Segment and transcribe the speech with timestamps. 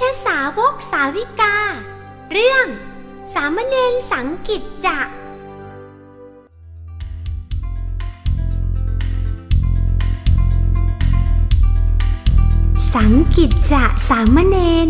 [0.00, 1.56] ธสาวกสาวิกา
[2.32, 2.66] เรื่อง
[3.34, 4.98] สามเณรสังกิจจะ
[12.94, 14.56] สังกิจจะสามเณ
[14.86, 14.88] ร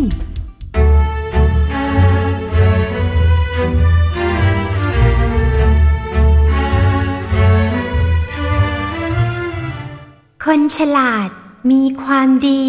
[10.45, 11.29] คนฉลาด
[11.71, 12.63] มีความดี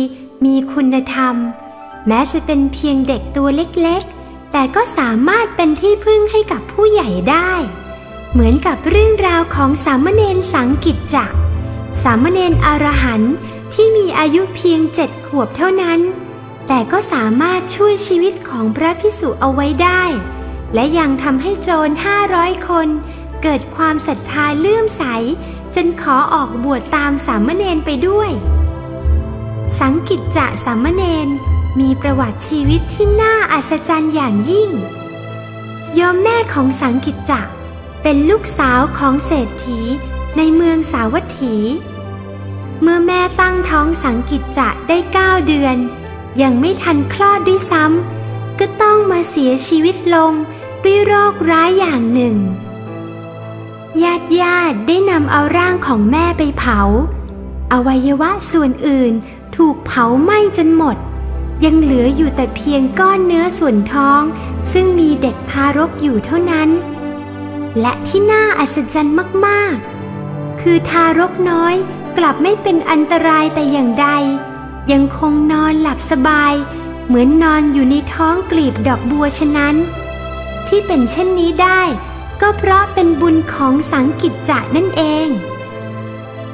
[0.45, 1.35] มีคุณธรรม
[2.07, 7.51] แม้จะเป็นเพียงเด็กตัวเล็กๆ แต่ก็สามารถเป็นที่พึ่งให้กับผู้ใหญ่ได้
[8.31, 11.25] เหมือนกับเรื่องราวของสามเณรสังกิจจะ
[12.03, 13.33] สามเณรอรหันต์
[13.73, 15.99] ที่มีอายุเพียงเจ็ดขวบเท่านั้น
[16.67, 20.03] แต่ก็สามารถช่วยชีวิตของพระพิสุเอาไว้ได้
[20.73, 22.87] และยังทำให้โจรห้าร้อยคน
[23.43, 25.03] เกิดความศรัทธาเลื่อมใส
[25.75, 28.31] จนขอออกบวชตามสามเณรไปด้วย
[29.79, 31.29] สังกิจจะสามเณร
[31.79, 34.69] มีประวัติชีวิตที่น่าอัศจรรย์อย่างยิ่ง
[35.95, 37.41] โยมแม่ของสังกิจจะ
[38.03, 39.79] เป็นลูกสาวของเศรษฐี
[40.37, 41.55] ในเมืองสาวัตถี
[42.81, 45.77] เมื่อแม่ตั้งท้องสังกิจจะได้เก้าเดือน
[46.41, 50.33] ยังไม่ทันคลอดด้วยซ้ำก็ต้องมาเสียชีวิตลง
[50.83, 52.35] ด้วยโรคร้ายอย่างหนึ่ง
[54.03, 56.79] ญาติญาติได้นำเอาร่างของแม่ไปเผา
[57.73, 59.13] อวัยวะส่วนอื่น
[59.55, 60.97] ถูกเผาไหม้จนหมด
[61.65, 64.21] ยังเหลืออยู่แต่เพียงก้อนเนื้อส่วนท้อง
[64.71, 66.69] ซึ่งมีเด็กทารกอยู่เท่านั้น
[67.81, 69.15] และที่น่าอัศจรรย์
[69.45, 71.75] มากๆ คือทารกน้อย
[72.17, 74.07] กลับไม่เป็นอันตรายแต่อย่างใด
[74.91, 76.53] ยังคงนอนหลับสบาย
[77.07, 79.75] เหมือนนอนอยู่ในท้องกลีบดอกบัวฉะนั้น
[80.67, 81.81] ที่เป็นเช่นนี้ได้
[82.41, 85.27] ก็เพราะเป็นบุญของสังกิจจะนั่นเอง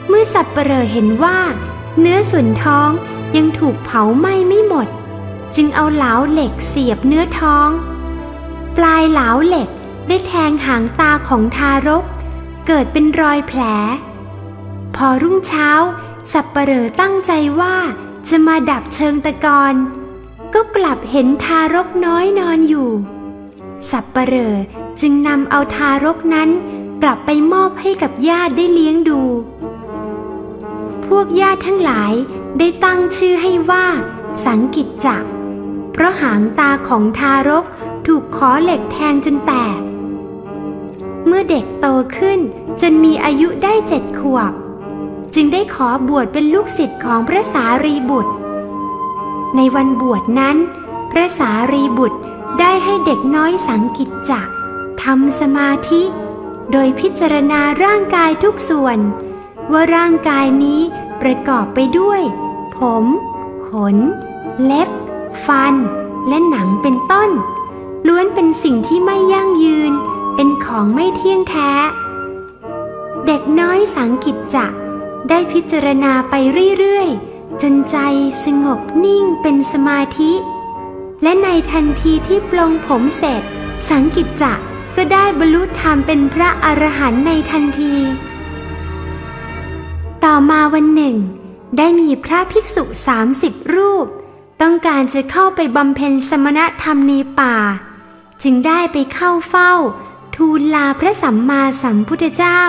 [0.08, 1.38] เมื่อสับเปลอเห็นว่า
[2.00, 2.89] เนื้อส่วนท้อง
[3.36, 4.87] ยังถูกเผาไหม้ไม่หมด
[5.55, 7.69] จึงเอาเหลาเหล็กเสียบเนื้อท้อง
[8.77, 9.69] ปลายเหลาเหล็ก
[10.08, 12.03] ได้แทงหางตาของทารก
[12.67, 13.61] เกิดเป็นรอยแผล
[14.95, 15.69] พอรุ่งเช้า
[16.31, 17.75] สับปเปลอตั้งใจว่า
[18.27, 19.73] จะมาดับเชิงตะกอน
[20.53, 22.89] ก็กลับเห็นทารกน้อยนอนอยู่
[23.89, 24.55] สับปเปลอ
[25.02, 26.49] จึงนำเอาทารกนั้น
[27.03, 29.21] กลับไปมอบให้กับญาติได้เลี้ยงดู
[31.05, 32.14] พวกญาติทั้งหลาย
[32.58, 33.86] ได้ตั้งชื่อให้ว่า
[34.45, 35.17] สังกิจจะ
[35.93, 37.66] เพราะหางตาของทารก
[38.05, 39.80] ถูกขอเหล็กแทงจนแตก
[41.26, 42.39] เมื่อเด็กโตขึ้น
[42.82, 44.52] จนมีอายุได้เจ็ดขวบ
[45.36, 48.33] จึงได้ขอบวชเป็นลูกศิษย์ของพระสารีบุตร
[49.55, 50.58] ในวันบวชนั้น
[51.11, 52.20] พระสารีบุตร
[52.60, 54.42] ได้ให้เด็กน้อยสังกิจจะ
[55.04, 56.04] ทำสมาธิ
[56.71, 58.99] โดยพิจารณาร่างกายทุกส่วน
[59.71, 60.82] ว่าร่างกายนี้
[61.21, 62.21] ประกอบไปด้วย
[62.80, 63.05] ผม
[63.67, 63.97] ขน
[64.63, 64.89] เล็บ
[65.45, 65.75] ฟัน
[66.27, 67.30] และหนังเป็นต้น
[68.08, 69.91] ล้วนเป็นสิ่งที่ไม่ยั่งยืน
[70.36, 71.71] เป็นของไม่เที่ยงแท้
[73.25, 74.65] เด็กน้อยสังกิจจะ
[75.30, 76.33] ได้พิจารณาไป
[76.80, 77.97] เรื่อยๆ จนใจ
[78.43, 80.31] สงบนิ่งเป็นสมาธิ
[81.23, 83.41] และในทันทีที่ปลงผมเสร็จ
[83.89, 84.53] สังกิจจะ
[84.95, 87.95] ก็ได้บรรลุธรรมเป็นพระอรหันต์ในทันที
[90.23, 91.15] ต่อมาวันหนึ่ง
[91.77, 94.08] ได้มีพระภิกษุสามสิบรูป
[94.61, 97.55] ต้องการจะเข้าไปบำเพ็ญสมณธรรมในป่า
[98.43, 99.73] จึงได้ไปเข้าเฝ้า
[100.35, 102.61] ทูลลาพระสัมมาสัมพุทธเจ้า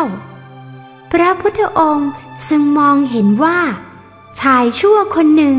[1.12, 2.10] พระพุทธองค์
[2.48, 3.58] ทรงมองเห็นว่า
[4.40, 5.56] ชายชั่วคนหนึ่ง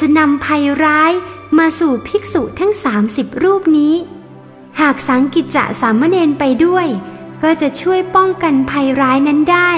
[0.00, 1.12] จะนำภัยร้าย
[1.58, 3.94] มาสู่ภิกษุทั้งสามสิบรูปนี้
[4.80, 6.86] หากสังกิจจะสามเณรไปด้วย
[7.42, 9.72] ก็จะช่วยป้องกันภัยร้ายนั้นได้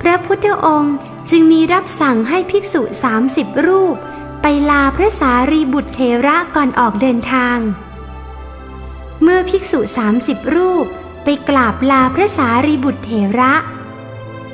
[0.00, 0.94] พระพุทธองค์
[1.30, 3.96] จึงมีรับสั่งให้ภิกษุสามสิบรูป
[4.42, 7.58] ไปลาพระสารีบุตรเทระก่อนออกเดินทาง
[9.22, 10.86] เมื่อภิกษุสามสิบรูป
[11.24, 13.52] ไปกราบลาพระสารีบุตรเทระ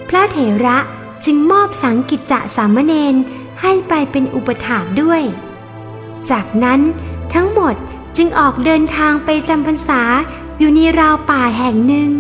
[0.09, 0.79] พระเถระ
[1.25, 3.15] จึงมอบสังกิจจะสามเณร
[3.61, 5.23] ให้ไปเป็นอุปถากด้วย
[6.31, 6.81] จากนั้น
[7.35, 7.75] ทั้งหมด
[8.17, 10.03] จึงออกเดินทางไปจำพรรษา
[10.59, 12.11] อยู่ในราวป่าแห่งหนึ่ง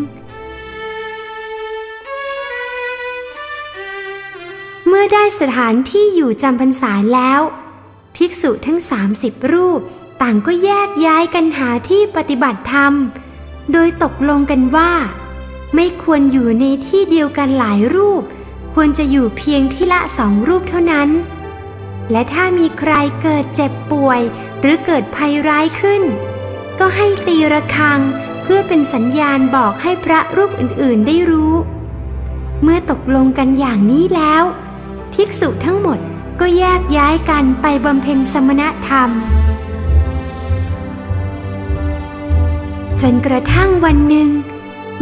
[5.00, 7.40] มื่อได้สถานที่อยู่จำพรรษาแล้ว
[8.16, 9.80] ภิกษุทั้งสามสิบรูป
[10.22, 12.92] ต่างก็แยกย้ายกันหาที่ปฏิบัติธรรม
[13.72, 14.92] โดยตกลงกันว่า
[15.74, 18.22] ไม่ควรอยู่ในที่เดียวกันหลายรูป
[18.74, 21.08] ควรจะอยู่เพียงที่ละสองรูปเท่านั้น
[22.10, 22.92] และถ้ามีใคร
[23.22, 24.20] เกิดเจ็บป่วย
[24.60, 26.02] หรือเกิดภัยร้ายขึ้น
[26.78, 28.00] ก็ให้ตีระฆัง
[28.42, 31.54] เพื่อเป็นสัญญาณบอกให้พระรูปอื่นๆได้รู้
[32.62, 34.44] เมื่อตกลงกันอย่างนี้แล้ว
[35.12, 35.98] ภิกษุทั้งหมด
[36.40, 39.10] ก็แยกย้ายกันไปบำเพ็ญสมณธรรม
[43.00, 44.30] จนกระทั่งวันหนึ่ง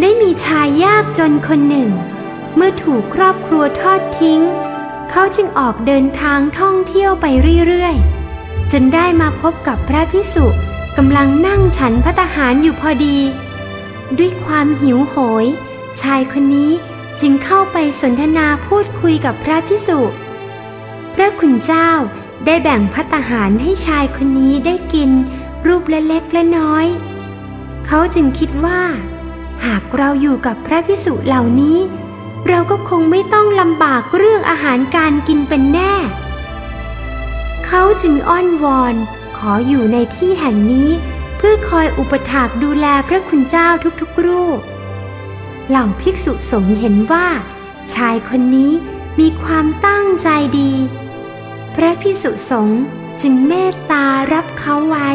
[0.00, 1.90] ได้มีชายยากจนคนหนึ่ง
[2.54, 4.40] เมื่อถูกครอบครัวทอดทิ้ง
[5.10, 7.26] เขาจึงออกเดินทางท่องเที่ยวไป
[7.66, 10.46] เรื่อยๆ จนได้มาพบกับพระพิสุ
[10.96, 13.18] กำลังนั่งฉันพระทหารอยู่พอดี
[14.18, 15.14] ด้วยความหิวโห
[15.44, 15.46] ย
[16.02, 16.72] ชายคนนี้
[17.20, 20.00] จึงเข้าไปสนทนาพูดคุยกับพระพิสุ
[21.14, 21.90] พระคุณเจ้า
[22.46, 25.10] ได้แบ่งพัตหารให้ชายคนนี้ได้กิน
[25.66, 26.86] รูปละเล็กละน้อย
[27.86, 28.80] เขาจึงคิดว่า
[29.64, 31.78] หากเราอยู่กับพระพิสุเหล่านี้
[32.48, 35.94] เราก็คงไม่ต้องลำบากเรื่องอาหารการกินเป็นแน่
[37.66, 38.94] เขาจึงอ้อนวอน
[39.36, 40.90] ขออยู่ในที่แห่งนี้
[41.36, 43.68] เพื่อคอยอุปถากดูแลพระคุณเจ้า
[44.00, 44.58] ทุกๆรูป
[45.68, 47.26] เหล่าภิกษุสงฆ์เห็นว่า
[47.94, 48.72] ชายคนนี้
[49.20, 50.28] มีความตั้งใจ
[50.58, 50.72] ดี
[51.74, 52.80] พระภิกษุสงฆ์
[53.22, 55.10] จึงเมตตารับเขาไว้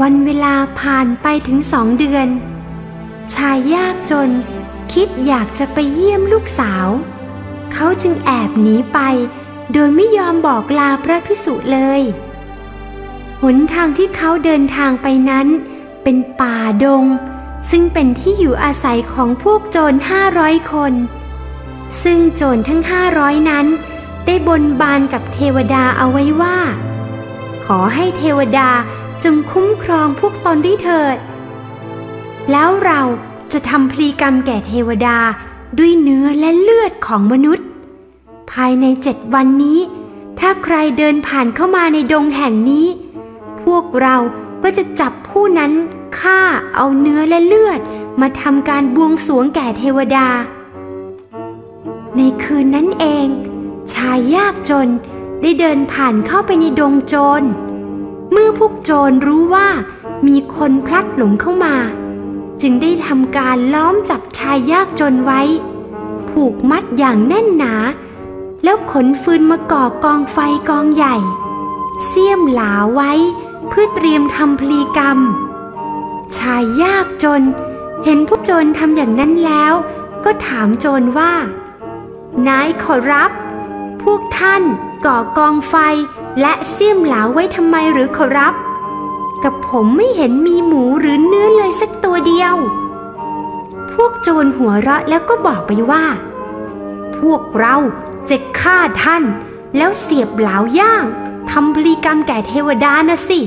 [0.00, 2.28] วันเวลาผ่านไปถึงสองเดือน
[3.34, 4.30] ชายยากจน
[4.92, 6.86] คิดอยากจะไปเยี่ยมลูกสาว
[7.72, 8.98] เขาจึงแอบหนีไป
[9.72, 12.02] โดยไม่ยอมบอกลาพระพิสุเลย
[13.46, 15.46] หนทางที่เขาเดินทางไปนั้น
[16.02, 17.04] เป็นป่าดง
[17.70, 20.92] ซึ่งเป็นที่อยู่อาศัยของพวกโจรห้าร้อยคน
[22.02, 23.66] ซึ่งโจรทั้งห้าร้อยนั้น
[24.26, 26.58] ได้บนบานกับเทวดาเอาไว้ว่า
[27.64, 28.68] ขอให้เทวดา
[29.24, 31.16] จงคุ้มครองพวกตนด้วยเถิด
[32.50, 33.00] แล้วเรา
[33.52, 35.18] จะทำพลีกรรมแก่เทวดา
[35.78, 37.66] ด้วยเนื้อและเลือดของมนุษย์
[38.52, 39.80] ภายในเจ็ดวันนี้
[40.38, 42.86] ถ้าใครเดินผ่านเข้ามาในดงแห่งนี้
[43.64, 44.16] พวกเรา
[44.62, 45.72] ก็จะจับผู้นั้น
[46.18, 46.40] ฆ่า
[46.74, 47.80] เอาเนื้อและเลือด
[48.20, 50.28] มาทำการบวงสรวงแก่เทวดา
[52.16, 53.26] ในคืนนั้นเอง
[53.94, 54.88] ชายยากจน
[55.42, 57.42] ได้เดินผ่านเข้าไปในดงโจร
[58.32, 59.68] เมื่อพวกโจรรู้ว่า
[60.26, 61.76] มีคนพลัดหลงเข้ามา
[62.62, 65.42] จึงได้ทำการล้อมจับชายยากจนไว้
[66.30, 67.74] ผูกมัดอย่างแน่นหนา
[68.64, 70.38] แล้วขนฟืนมาก่อกองไฟ
[70.68, 71.16] กองใหญ่
[72.04, 73.12] เสียมหลาไว้
[73.68, 75.18] เพื่อเตรียมทำพลีกรรม
[76.38, 77.42] ชายยากจน
[78.04, 79.74] เห็นพวกโจรทำอย่างนั้นแล้ว
[80.24, 81.32] ก็ถามโจรว่า
[82.48, 83.30] นายขอรับ
[84.02, 84.62] พวกท่าน
[85.06, 85.74] ก่อกองไฟ
[86.40, 88.54] และเสียมหลาไว้ทำไมหรือขอรับ
[89.44, 92.54] กับผมไม่เห็นมีหมูหรือเนื้อเลยสักตัวเดียว
[93.92, 96.04] พวกโจรหัวเราะแล้วก็บอกไปว่า
[97.18, 97.76] พวกเรา
[98.28, 99.22] จะฆ่าท่าน
[99.76, 101.04] แล้วเสียบเหลาย่าง
[101.58, 103.40] ทำพลีกรรมแก่เทวดานะสิ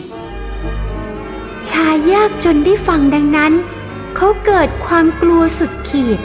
[1.70, 3.54] ชายยากจนได้ฟังดังนั้น
[4.16, 6.20] เขาเกิดความกลัวสุดขีด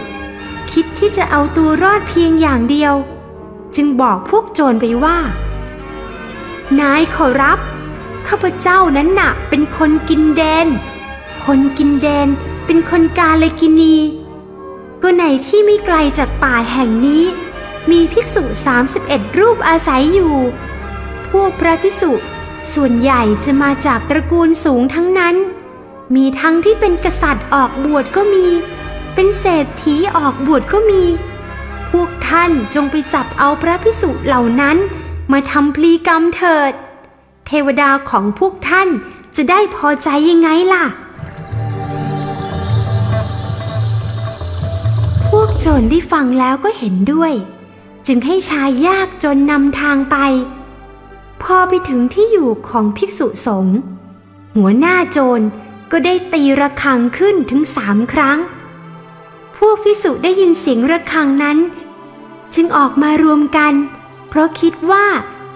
[0.73, 2.95] คิดที่จะเอาตัวรอดเพียงอย่างเดียว
[3.77, 5.19] จึงบอกพวกโจรไปว่า
[6.81, 7.59] นายขอรับ
[8.29, 10.67] ข้าพเจ้านั้นน่ะเป็นคนกินแดน
[11.47, 12.29] คนกินแดน
[12.67, 13.97] เป็นคนกาเลกินี
[15.03, 17.25] ก็ในที่ไม่ไกลจากป่าแห่งนี้
[17.91, 18.43] มีภิกษุ
[18.91, 20.35] 31 รูปอาศัยอยู่
[21.33, 22.13] พวกพระภิกษุ
[22.75, 25.37] ส่วนใหญ่จะมาจากตระกูลสูงทั้งนั้น
[26.15, 28.47] มีทั้งที่เป็นกษัตริย์ออกบวชก็มี
[29.15, 31.03] เป็นเศรษฐีออกบวชก็มี
[31.91, 34.77] พวกท่านจงไปจับเอาพระภิกษุเหล่านั้น
[35.33, 36.73] มาทำพลีกรรมเถิด
[37.47, 38.89] เทวดาของพวกท่าน
[39.37, 40.85] จะได้พอใจยังไงล่ะ
[45.29, 47.33] พวกโจรได้ฟังแล้วก็เห็นด้วย
[48.07, 50.17] จึงให้ชายยากจนนำทางไป
[51.43, 53.79] พอไปถึงที่อยู่ของภิกษุสงฆ์
[54.57, 55.47] หัวหน้าโจร
[55.93, 58.39] ก็ได้ตีระฆังขึ้นถึงสามครั้ง
[59.57, 61.59] พวกภิกษุได้ยินเสียงระฆังนั้น
[62.55, 63.75] จึงออกมารวมกัน
[64.29, 65.07] เพราะคิดว่า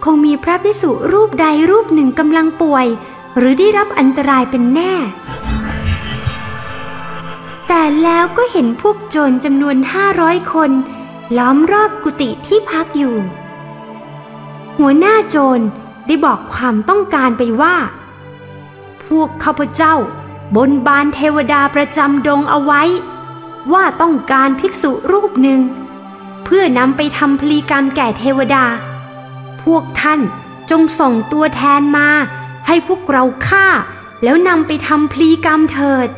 [0.04, 2.86] คงมีพระภิกษุรูปใดรูปหนึ่งกำลังป่วย
[3.36, 4.94] หรือได้รับอันตรายเป็นแน่
[7.68, 10.70] แต่แล้วก็เห็นพวกโจรจำนวนห้าร้อยคน
[11.38, 13.16] ล้อมรอบกุฏิที่พักอยู่
[14.78, 15.64] หัวหน้าโจร
[16.06, 17.76] ได้บอกความต้องการไปว่า
[19.04, 19.94] พวกข้าพเจ้า
[20.56, 22.82] บนบานเทวดาประจำดงเอาไว้
[23.72, 25.60] ว่าต้องการภิกษุรูปหนึ่ง
[26.44, 28.64] เพื่อนำไปทำพลีกรรมแก่เทวดา
[29.62, 30.20] พวกท่าน
[30.70, 32.08] จงส่งตัวแทนมา
[32.66, 33.66] ให้พวกเราฆ่า
[34.22, 36.08] แล้วนำไปทำพลีกรรมเถิด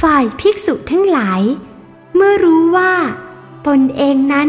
[0.00, 1.42] ฝ่ายภิกษุทั้งหลาย
[2.14, 2.92] เมื่อรู้ว่า
[3.66, 4.48] ตนเองนั้น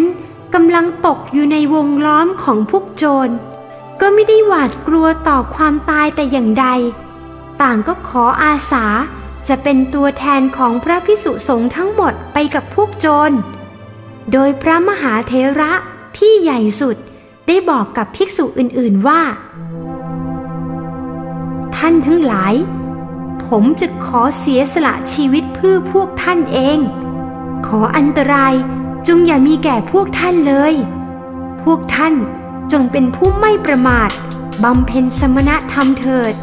[0.53, 3.33] กำลังตกอยู่ในวงล้อมของพวกโจร
[4.01, 6.67] ก็ไม่ได้หวาดกลัวต่อความตายแต่อย่างใด
[7.61, 8.85] ต่างก็ขออาสา
[9.47, 13.31] จะเป็นตัวแทนของพระพิสุสงฆ์ทั้งหมดไปกับพวกโจร
[14.31, 15.71] โดยพระมหาเทระ
[16.15, 16.97] พี่ใหญ่สุด
[17.47, 19.21] ได้บอกกับภิกษุอื่นๆว่า
[21.75, 22.53] ท่านทั้งหลาย
[23.45, 26.79] ผมจะขอเสียสละชีวิตเพื่อพวกท่านเอง
[27.67, 28.53] ขออันตราย
[29.07, 30.73] จงอย่ามีแก่พวกท่านเลย
[31.63, 32.13] พวกท่าน
[32.71, 34.09] จงเป็นผู้ไม่ประมาท
[34.63, 36.33] บำเพ็ญสมณธรรมเถิด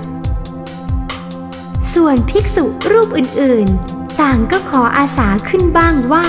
[1.93, 6.27] ส่วนภิกษุรูปอื่นๆ ต่างก็ขออาสาขึ้นบ้างว่า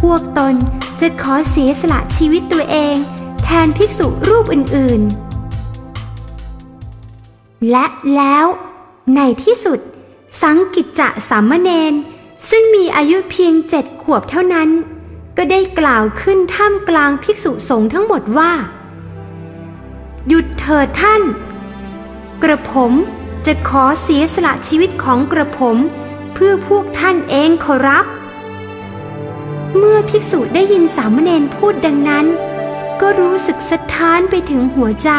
[0.00, 0.54] พวกตน
[1.00, 2.96] จะขอเสียสละชีวิตตัวเอง
[3.44, 8.46] แทนภิกษุรูปอื่นๆ และแล้ว
[9.14, 9.78] ในที่สุด
[10.42, 11.94] สังกิจจะสามเณร
[12.50, 14.70] ซึ่งมีอายุเพียงเจ็ดขวบเท่านั้น
[15.42, 18.52] ก็ได้กล่าวขึ้นท่ามกลางภิกษุสงฆ์ทั้งหมดว่า
[20.28, 21.22] หยุดเถิดท่าน
[22.42, 22.92] กระผม
[23.46, 25.76] จะขอเสียสละชีวิตของกระผม
[26.34, 28.04] เพื่อพวกท่านเองขอรับ
[29.76, 32.26] เมื่อภิกษุได้ยินสามเณรพูดดังนั้น
[33.00, 35.10] ก็รู้สึกสะท้านไปถึงหัวใจ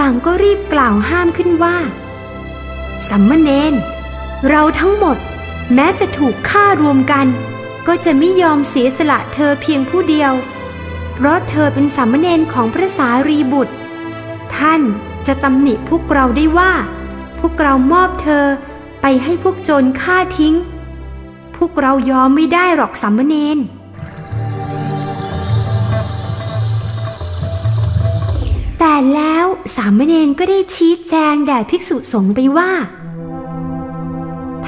[0.00, 1.76] ต่างก็รีบกล่าวห้ามขึ้นว่า
[3.08, 3.74] สัมมเนน
[4.48, 5.16] เราทั้งหมด
[5.74, 7.28] แม้จะถูกฆ่ารวมกัน
[7.86, 10.32] ก็จะไม่ยอมเสียสละเธอเพียงผู้เดียว
[11.14, 13.74] เพราะเธอเป็นสัมเนนของพระสารีบุตร
[14.56, 14.82] ท่าน
[15.26, 16.72] จะตำหนิพวกเราได้ว่า
[17.38, 18.44] พวกเรามอบเธอ
[19.02, 20.54] ไปให้พวกโจรฆ่าทิ้ง
[21.56, 23.58] พวกเรายอมไม่ได้หรอกสัมเนน
[28.78, 29.46] แต่แล้ว
[29.76, 32.70] สามเณรก็ได้ชี้แจงแด่ภิกษุสงฆ์ไปว่า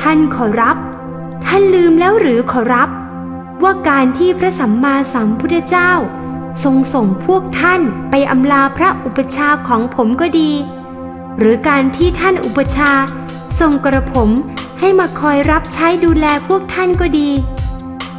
[0.01, 0.77] ท่านขอรับ
[1.47, 2.89] ท่านลืมแล้วหรือขอรับ
[3.63, 5.93] ว่าการที่พระสัมมาสัมพุทธเจ้า
[6.65, 7.81] ทรงส่งพวกท่าน
[8.11, 10.53] ไปอำลาพระอุปชาของผมก็ดี
[11.39, 12.93] หรือการที่ท่านอุปชา
[13.61, 14.31] ทรงกระผม
[14.81, 17.31] ให้มาคอยรับใช้ดูแลพวกท่านก็ดี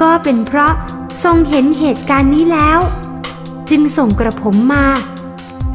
[0.01, 0.73] ก็เป็นเพราะ
[1.23, 2.79] ทรงเห็นเหตุการณ์นี้แล้ว
[3.69, 4.85] จึงส่งกระผมมา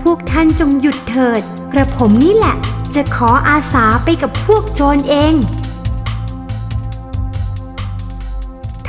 [0.02, 1.40] พวกท่านจงหยุดเถิด
[1.72, 2.56] กระผมนี่แหละ
[2.94, 5.34] จะขออาสาไปกับพวกโจรเอง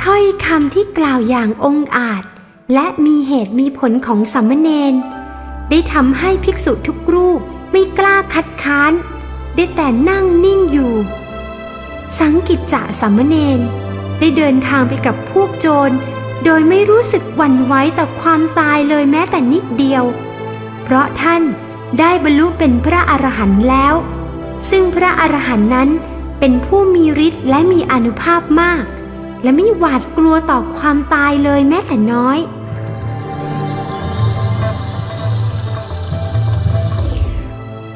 [0.02, 2.22] ถ้อยคำที่กล่าวอย่างองอาจ
[2.74, 4.94] และมีเหตุมีผลของสัมมเนน
[5.70, 7.40] ได้ทำให้ภิกษุทุกรูป
[7.70, 8.92] ไม่กล้าคัดค้าน
[9.56, 10.92] ได้แต่นั่งนิ่งอยู่
[12.18, 13.60] สังกิจจะสัมมเนน
[14.18, 15.94] ได้เดินทางไปกับพวกโจร
[16.44, 20.04] โดยไม่รู้สึกหวั่นไหวต่อความตายเลยแม้แต่นิดเดียว
[20.82, 21.42] เพราะท่าน
[21.98, 23.94] ได้บรรลุเป็นพระอรหันต์แล้ว
[24.70, 25.88] ซึ่งพระอรหันต์นั้น
[26.38, 28.84] เป็นผู้มีฤทธิ์และมีอนุภาพมาก
[29.42, 32.38] และไม่หวาดกลัวต่อความตายเลยแม้แต่น้อย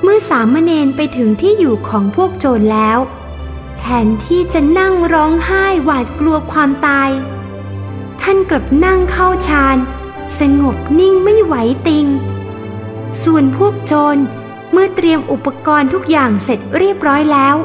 [0.02, 2.98] เมื่อสามเณรไปถึงที่อยู่ของพวกโจรแล้ว
[3.78, 7.10] แทนที่จะนั่งร้องไห้หวาดกลัวความตาย
[8.22, 9.76] ท่านกลับนั่งเข้าฌาน
[10.40, 11.54] สงบนิ่งไม่ไหว
[11.86, 12.06] ติง
[13.22, 14.16] ส่วนพวกโจร
[14.72, 17.56] เมื่อเตรียมอุปกรณ์ทุกอย่างเสร็จเรียบร้อยแล้ว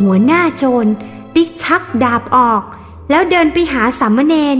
[0.00, 0.90] หัวหน้าโจร
[1.32, 2.62] ได้ชักดาบออก
[3.10, 4.58] แล้วเดินไปหาสามเณร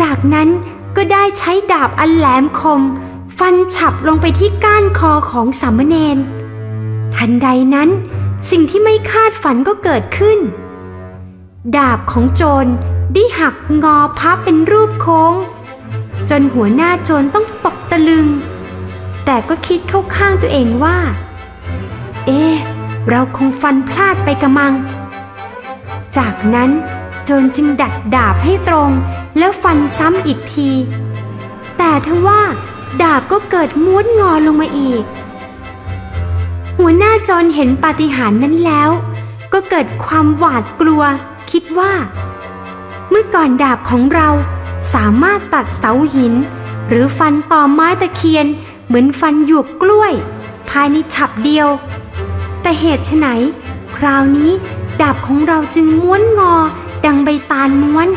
[0.00, 0.48] จากนั้น
[0.96, 2.80] ก็ได้ใช้ดาบอันแหลมคม
[3.38, 6.18] ฟันฉับลงไปที่ก้านคอของสามเณร
[7.16, 7.88] ทันใดนั้น
[8.50, 10.38] สิ่งที่ไม่คาดฝันก็เกิดขึ้น
[11.76, 12.66] ดาบของโจร
[13.14, 15.34] ได้หักงอพับเป็นรูปโค้ง
[16.30, 18.26] จนหัวหน้าโจรต้องตกตะลึง
[19.24, 20.98] แต่ก็คิดเข้าข้างตัวเองว่า
[22.26, 22.54] เอ๊ะ
[23.08, 24.72] เราคงฟันพลาดไปกระมัง
[26.18, 26.70] จากนั้น
[27.24, 28.90] โจรจึงดัดดาบให้ตรง
[29.38, 30.70] แล้วฟันซ้ำอีกที
[31.78, 32.42] แต่ทว่า
[33.02, 35.04] ดาบก็เกิดม้วนงอลงมาอีก
[36.78, 38.90] หัวหน้าโจรเห็นปาฏิหาริย์นั้นแล้ว
[39.52, 41.02] ก็เกิดความหวาดกลัว
[41.50, 41.92] คิดว่า
[43.10, 44.28] เมื่อก่อนดาบของเรา
[44.94, 46.34] สามารถตัดเสาหิน
[46.88, 48.46] หรือฟันต่อไม้ตะเคียน
[48.86, 50.12] เหมือนฟันหยวกกล้วย
[50.70, 51.68] ภายในฉับเดียว
[52.62, 53.26] แต่เหตุไฉน
[53.96, 54.50] คราวนี้
[55.02, 56.54] ดาบของเราจึงม้วนงอ
[57.04, 58.08] ดังใบตาลม้วน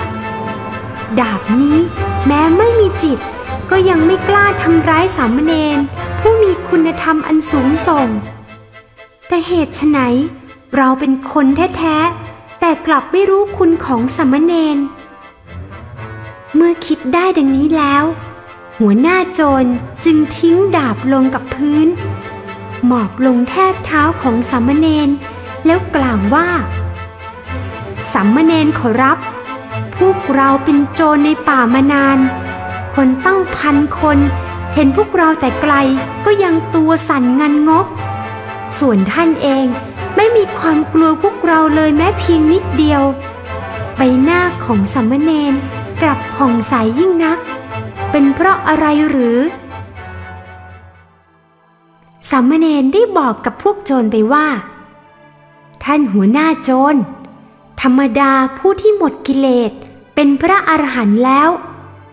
[1.20, 1.78] ดาบนี้
[2.26, 3.20] แม้ไม่มีจิต
[3.70, 5.78] ก็ยังไม่กล้าทำร้ายสามเณร
[6.20, 8.08] ผู้มีคุณธรรมอันสูงส่ง
[9.28, 10.00] แต่เหตุไฉน
[10.76, 11.46] เราเป็นคน
[11.78, 14.78] แท้ๆ แต่กลับไม่รู้คุณของสามเณร
[16.56, 18.04] เมื่อคิดได้ดังนี้แล้ว
[18.80, 19.66] หัวหน้าโจร
[20.06, 21.88] จึงทิ้งดาบลงกับพื้น
[22.86, 25.10] หมอบลงแทบเท้าของสามเณร
[25.66, 26.48] แล้วกล่าวว่า
[28.14, 29.18] สามเณรขอรับ
[29.98, 32.20] พวกเราเป็นโจรในป่ามานาน
[32.96, 34.20] คนตั้งพันคน
[34.76, 35.74] เห็นพวกเราแต่ไกล
[36.26, 37.88] ก็ยังตัวสั่นงันงก
[38.80, 39.66] ส่วนท่านเอง
[40.16, 43.04] ไม่มีความกลัวพวกเราเลยแม้เพียงนิดเดียว
[43.98, 45.54] ใบหน้าของสัมมเนน
[46.02, 47.40] กลับผ่องใสยยิ่งนัก
[48.12, 49.38] เป็นเพราะอะไรหรือ
[52.30, 54.48] สามเณรได้บอกกับพวกโจรไปว่า
[55.84, 56.96] ท่านหัวหน้าโจร
[57.82, 59.72] ธรรมดาผู้ที่หมดกิเลส
[60.16, 61.50] เป็นพระอรหันต์แล้ว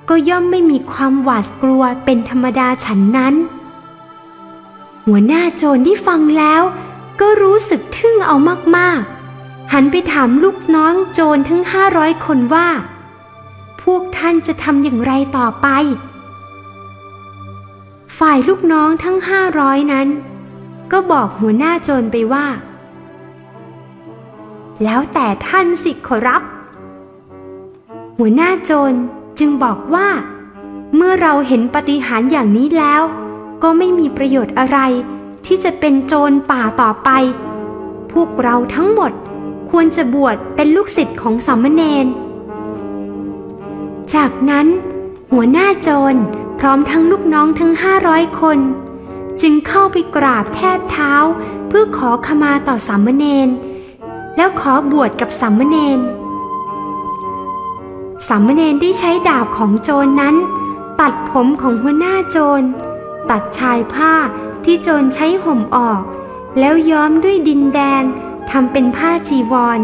[0.09, 3.35] ก็ย่อมไม่มีความหวาดกลัวเป็นธรรมดาฉันนั้น
[5.07, 6.63] หัวหน้าโจรที่ฟังแล้ว
[7.21, 8.37] ก็รู้สึกทึ่งเอา
[8.77, 12.69] มากๆ หันไปถามลูกน้องโจรทั้งห้าร้อยคนว่า
[13.83, 15.69] พวกท่านจะทำอย่างไรต่อไป
[18.19, 20.09] ฝ่ายลูกน้องทั้งห้าร้อยนั้น
[20.93, 22.47] ก็บอกหัวหน้าโจรไปว่า
[24.85, 26.43] แล้วแต่ท่านสิขอรับ
[28.19, 28.93] หัวหน้าโจร
[29.39, 30.09] จึงบอกว่า
[30.95, 33.03] เมื่อเราเห็นปฏิหารอย่างนี้แล้ว
[33.63, 34.79] ก็ไม่มีประโยชน์อะไร
[35.47, 37.11] ที่จะเป็นโจรป่าต่อไป
[38.13, 39.13] พวกเราทั้งหมด
[39.71, 42.07] ควรจะบวชเป็นลูกศิษย์ของสามเณร
[44.15, 44.67] จากนั้น
[45.33, 46.15] หัวหน้าโจร
[46.59, 48.59] พร้อมทั้งลูกน้องทั้งห้าร้อยคน
[49.43, 51.13] จึงเข้าไปกราบแทบเท้า
[51.69, 53.49] เพื่อขอขมาต่อสามเณร
[54.37, 56.01] แล้วขอบวชกับสามเณร
[58.27, 60.37] สามเณรได้ใช้ดาบของโจรนนั้น
[61.01, 62.63] ตัดผมของหัวหน้าโจร
[63.31, 64.15] ตัดชายผ้า
[64.65, 66.03] ที่โจรใช้ห่มออก
[66.59, 68.03] แล้วย้อมด้วยดินแดง
[68.51, 69.81] ทำเป็นผ้าจีวร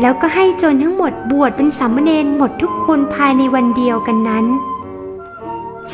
[0.00, 4.46] แล้วก็ให้โจรทั้งหมดบวชเป็นสามเณรหมดทุกคนภายในวันเดียวกันนั้น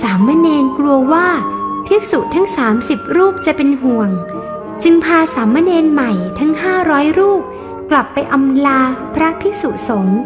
[0.01, 1.29] สามเณรกลัวว่า
[1.87, 2.47] ภิกษุทั้ง
[2.81, 4.11] 30 รูปจะเป็นห่วง
[4.83, 6.53] จึงพาสามเณรใหม่ทั้ง
[6.85, 7.43] 500 รูป
[7.91, 8.81] กลับไปอำลา
[9.15, 10.21] พระภิกษุสงฆ์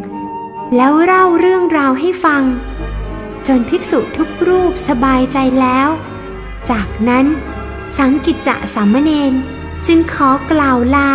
[0.76, 2.42] แล้วเล่าเรื่องราวให้ฟัง
[3.46, 5.88] จนภิกษุทุกรูปสบายใจแล้ว
[6.70, 7.26] จากนั้น
[7.98, 9.32] สังกิจจะสามเณร
[9.86, 11.10] จึงขอกล่าวลา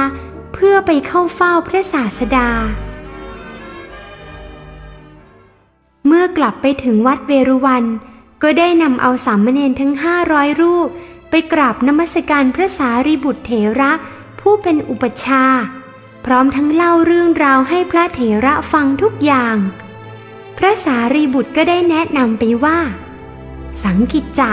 [0.54, 2.50] เพื่อไปเข้าเฝ้าพระศาสดา
[6.08, 7.84] เมื่อกลับไปถึงวัดเวรุวัน
[8.44, 10.88] ก็ได้นำเอาสามเณรทั้งห้าร้อยรูป
[11.30, 13.91] ไปกราบนมัสการพระสารีบุตรเถระ
[14.39, 15.46] ผู้เป็นอุปชา
[16.26, 19.56] พร้อมทั้งเล่าเรื่องราวให้พระเถระฟังทุกอย่าง
[20.58, 22.80] พระสารีบุตรก็ได้แนะนำไปว่า
[23.84, 24.52] สังกิจจะ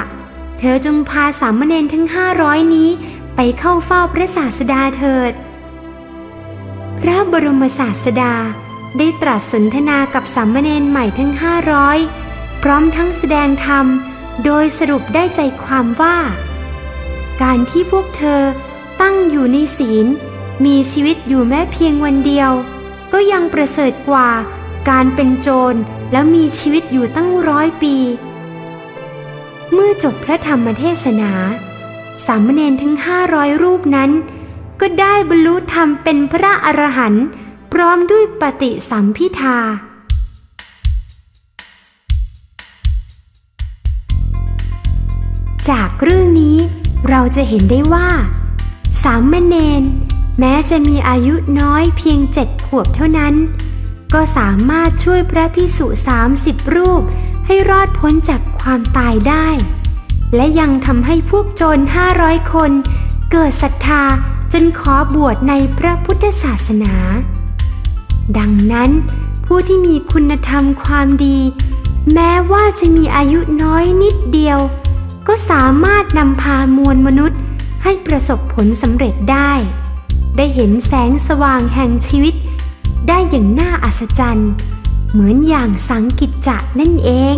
[0.58, 2.88] เธอจงพาสามเณรทั้งห้าร้อยนี้
[3.36, 5.32] ไปเข้าเฝ้าพระศาสดาเถิด
[7.00, 8.34] พระบรมศาสดา
[8.98, 11.98] ได้ตรัสสนทนากับสามเณรใหม่ทั้งห้าร้อย
[12.62, 13.86] พร้อมทั้งแสดงธรรม
[14.44, 16.18] โดยสรุปได้ใจความว่า
[17.42, 18.42] การที่พวกเธอ
[19.00, 20.06] ตั้งอยู่ในศีล
[20.64, 22.50] มีชีวิตอยู่แม้เพียงวันเดียว
[23.12, 24.28] ก็ยังประเสริฐกว่า
[24.88, 25.74] การเป็นโจร
[26.12, 27.96] แล้วมีชีวิตอยู่ตั้งร้อยปี
[29.72, 31.32] เมื่อจบพระธรรมเทศนา
[32.26, 34.10] สามเณรทั้งห้าร้อยรูปนั้น
[34.80, 37.24] ก็ได้บรรลุธรรมเป็นพระอรหันต์
[37.72, 39.58] พร้อมด้วยปฏิสัมพิทา
[45.70, 46.56] จากเรื่องนี้
[47.08, 48.08] เราจะเห็นได้ว่า
[49.02, 49.82] สามเณร
[50.38, 53.34] แม้จะมีอายุน้อยเพียงเจ็ดขวบเท่านั้น
[54.14, 57.02] ก็สามารถช่วยพระพิสุสามสิบรูป
[57.46, 59.48] ให้รอดพ้นจากความตายได้
[60.34, 62.70] และยังทำให้พวกโจรห้าร้อยคน
[63.32, 64.02] เกิดศรัทธา
[64.52, 66.94] จนขอบวชในพระพุทธศาสนา
[68.38, 68.90] ดังนั้น
[69.46, 71.38] ผู้ที่มีคุณธรรมความดี
[72.14, 74.58] แม้ว่าจะมีอายุน้อยนิดเดียว
[75.28, 77.38] ก็สามารถนำพามวลมนุษย์
[77.82, 79.52] ให้ประสบผลสำเร็จได้
[80.36, 82.34] ได้เห็นแสงสว่างแห่งชีวิต
[83.08, 84.50] ได้อย่างน่าอัศจรรย์
[85.12, 87.36] เหมือนอย่างสังกิจจะนั่นเอง